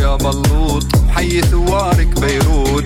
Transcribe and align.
يا 0.00 0.16
بلوط 0.16 0.84
حي 1.10 1.40
ثوارك 1.40 2.20
بيروت. 2.20 2.84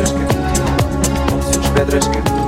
pedras 0.00 0.12
que 0.12 1.30
como 1.30 1.42
se 1.42 1.58
os 1.58 1.68
pedras 1.68 2.08
que. 2.08 2.39